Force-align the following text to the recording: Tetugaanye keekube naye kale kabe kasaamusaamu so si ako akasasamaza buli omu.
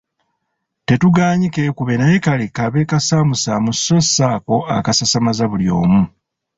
Tetugaanye 0.87 1.47
keekube 1.55 1.93
naye 1.99 2.17
kale 2.25 2.45
kabe 2.57 2.81
kasaamusaamu 2.89 3.71
so 3.83 3.97
si 4.11 4.23
ako 4.33 4.55
akasasamaza 4.77 5.45
buli 5.51 5.67
omu. 5.81 6.01